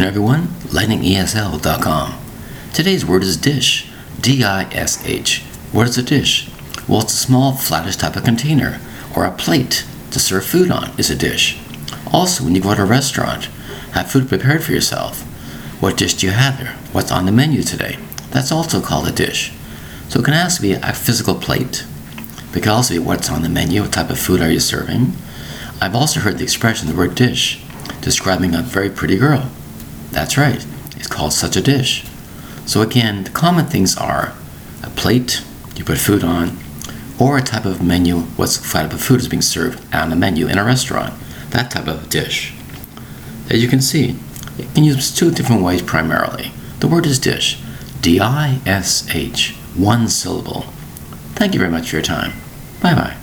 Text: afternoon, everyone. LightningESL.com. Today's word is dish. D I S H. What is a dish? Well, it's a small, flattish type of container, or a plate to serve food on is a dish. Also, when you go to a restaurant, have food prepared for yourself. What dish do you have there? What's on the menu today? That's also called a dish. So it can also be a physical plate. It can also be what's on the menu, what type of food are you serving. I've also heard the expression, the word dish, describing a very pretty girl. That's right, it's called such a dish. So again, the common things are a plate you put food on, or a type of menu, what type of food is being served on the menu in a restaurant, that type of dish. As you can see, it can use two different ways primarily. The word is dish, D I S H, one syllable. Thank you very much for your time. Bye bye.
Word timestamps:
afternoon, 0.00 0.08
everyone. 0.08 0.46
LightningESL.com. 0.72 2.18
Today's 2.72 3.04
word 3.04 3.22
is 3.22 3.36
dish. 3.36 3.90
D 4.18 4.42
I 4.42 4.64
S 4.72 5.06
H. 5.06 5.42
What 5.72 5.88
is 5.88 5.98
a 5.98 6.02
dish? 6.02 6.48
Well, 6.88 7.02
it's 7.02 7.12
a 7.12 7.16
small, 7.16 7.52
flattish 7.52 7.96
type 7.96 8.16
of 8.16 8.24
container, 8.24 8.80
or 9.14 9.26
a 9.26 9.30
plate 9.30 9.84
to 10.10 10.18
serve 10.18 10.46
food 10.46 10.70
on 10.70 10.98
is 10.98 11.10
a 11.10 11.16
dish. 11.16 11.58
Also, 12.12 12.42
when 12.44 12.54
you 12.54 12.62
go 12.62 12.74
to 12.74 12.82
a 12.82 12.86
restaurant, 12.86 13.44
have 13.92 14.10
food 14.10 14.28
prepared 14.28 14.62
for 14.62 14.72
yourself. 14.72 15.20
What 15.82 15.98
dish 15.98 16.14
do 16.14 16.26
you 16.26 16.32
have 16.32 16.58
there? 16.58 16.76
What's 16.92 17.12
on 17.12 17.26
the 17.26 17.32
menu 17.32 17.62
today? 17.62 17.98
That's 18.30 18.52
also 18.52 18.80
called 18.80 19.06
a 19.06 19.12
dish. 19.12 19.52
So 20.08 20.20
it 20.20 20.24
can 20.24 20.34
also 20.34 20.62
be 20.62 20.72
a 20.72 20.94
physical 20.94 21.34
plate. 21.34 21.84
It 22.54 22.62
can 22.62 22.72
also 22.72 22.94
be 22.94 23.00
what's 23.00 23.28
on 23.28 23.42
the 23.42 23.50
menu, 23.50 23.82
what 23.82 23.92
type 23.92 24.08
of 24.08 24.18
food 24.18 24.40
are 24.40 24.50
you 24.50 24.60
serving. 24.60 25.12
I've 25.78 25.94
also 25.94 26.20
heard 26.20 26.38
the 26.38 26.44
expression, 26.44 26.88
the 26.88 26.96
word 26.96 27.14
dish, 27.14 27.62
describing 28.00 28.54
a 28.54 28.62
very 28.62 28.88
pretty 28.88 29.18
girl. 29.18 29.50
That's 30.10 30.36
right, 30.36 30.66
it's 30.96 31.06
called 31.06 31.32
such 31.32 31.56
a 31.56 31.62
dish. 31.62 32.04
So 32.66 32.82
again, 32.82 33.24
the 33.24 33.30
common 33.30 33.66
things 33.66 33.96
are 33.96 34.32
a 34.82 34.90
plate 34.90 35.44
you 35.76 35.84
put 35.84 35.98
food 35.98 36.22
on, 36.22 36.58
or 37.18 37.38
a 37.38 37.42
type 37.42 37.64
of 37.64 37.82
menu, 37.82 38.20
what 38.36 38.50
type 38.70 38.92
of 38.92 39.00
food 39.00 39.20
is 39.20 39.28
being 39.28 39.42
served 39.42 39.82
on 39.94 40.10
the 40.10 40.16
menu 40.16 40.46
in 40.46 40.58
a 40.58 40.64
restaurant, 40.64 41.14
that 41.50 41.70
type 41.70 41.86
of 41.86 42.08
dish. 42.08 42.54
As 43.50 43.62
you 43.62 43.68
can 43.68 43.80
see, 43.80 44.16
it 44.58 44.74
can 44.74 44.84
use 44.84 45.14
two 45.14 45.30
different 45.30 45.62
ways 45.62 45.82
primarily. 45.82 46.52
The 46.80 46.88
word 46.88 47.06
is 47.06 47.18
dish, 47.18 47.60
D 48.00 48.20
I 48.20 48.60
S 48.66 49.08
H, 49.14 49.54
one 49.76 50.08
syllable. 50.08 50.62
Thank 51.34 51.54
you 51.54 51.60
very 51.60 51.70
much 51.70 51.90
for 51.90 51.96
your 51.96 52.02
time. 52.02 52.32
Bye 52.82 52.94
bye. 52.94 53.16